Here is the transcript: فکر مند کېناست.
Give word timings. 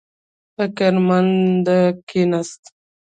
فکر 0.55 0.93
مند 1.07 1.67
کېناست. 2.09 2.63